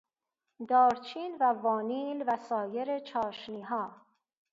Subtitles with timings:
[0.69, 4.01] دارچین و وانیل و سایر چاشنیها